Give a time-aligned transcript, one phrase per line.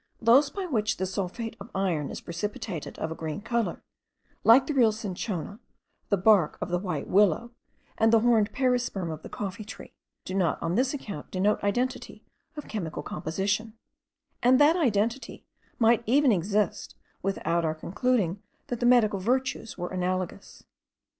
[0.19, 3.83] Those by which the sulphate of iron is precipitated of a green colour,
[4.43, 5.59] like the real cinchona,
[6.09, 7.51] the bark of the white willow,
[7.99, 9.93] and the horned perisperm of the coffee tree,
[10.25, 12.23] do not on this account denote identity
[12.57, 13.77] of chemical composition;*
[14.41, 15.45] and that identity
[15.77, 20.63] might even exist, without our concluding that the medical virtues were analogous.